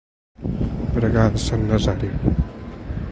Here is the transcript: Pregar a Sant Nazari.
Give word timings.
Pregar 0.95 1.27
a 1.33 1.41
Sant 1.45 1.67
Nazari. 1.73 2.11